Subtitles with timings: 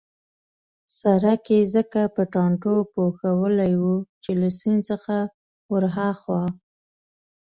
[0.99, 5.15] سړک يې ځکه په ټانټو پوښلی وو چې له سیند څخه
[5.73, 6.43] ورهاخوا.